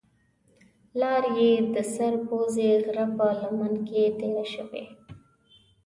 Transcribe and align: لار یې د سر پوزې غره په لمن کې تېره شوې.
لار 0.99 1.23
یې 1.37 1.51
د 1.73 1.75
سر 1.95 2.13
پوزې 2.27 2.69
غره 2.83 3.05
په 3.17 3.27
لمن 3.39 3.73
کې 3.87 4.03
تېره 4.19 4.45
شوې. 4.53 4.83